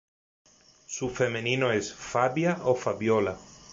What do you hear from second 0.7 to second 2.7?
Su femenino es Fabia